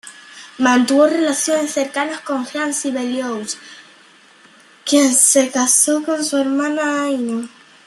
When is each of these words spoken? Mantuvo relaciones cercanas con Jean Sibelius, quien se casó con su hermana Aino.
Mantuvo 0.57 1.05
relaciones 1.05 1.73
cercanas 1.73 2.21
con 2.21 2.43
Jean 2.47 2.73
Sibelius, 2.73 3.59
quien 4.83 5.13
se 5.13 5.51
casó 5.51 6.01
con 6.01 6.25
su 6.25 6.37
hermana 6.39 7.03
Aino. 7.05 7.47